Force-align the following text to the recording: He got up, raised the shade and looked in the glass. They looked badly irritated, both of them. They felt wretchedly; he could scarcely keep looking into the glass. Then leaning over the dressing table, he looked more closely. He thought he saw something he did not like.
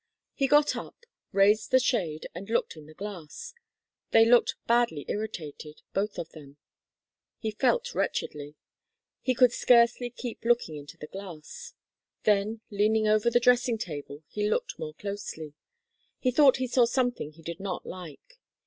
He 0.33 0.47
got 0.47 0.75
up, 0.75 1.05
raised 1.31 1.69
the 1.69 1.77
shade 1.79 2.25
and 2.33 2.49
looked 2.49 2.75
in 2.75 2.87
the 2.87 2.95
glass. 2.95 3.53
They 4.09 4.25
looked 4.25 4.55
badly 4.65 5.05
irritated, 5.07 5.83
both 5.93 6.17
of 6.17 6.31
them. 6.31 6.57
They 7.43 7.51
felt 7.51 7.93
wretchedly; 7.93 8.55
he 9.21 9.35
could 9.35 9.53
scarcely 9.53 10.09
keep 10.09 10.43
looking 10.43 10.75
into 10.75 10.97
the 10.97 11.05
glass. 11.05 11.73
Then 12.23 12.61
leaning 12.71 13.07
over 13.07 13.29
the 13.29 13.39
dressing 13.39 13.77
table, 13.77 14.23
he 14.27 14.49
looked 14.49 14.79
more 14.79 14.95
closely. 14.95 15.53
He 16.17 16.31
thought 16.31 16.57
he 16.57 16.65
saw 16.65 16.85
something 16.85 17.33
he 17.33 17.43
did 17.43 17.59
not 17.59 17.85
like. 17.85 18.39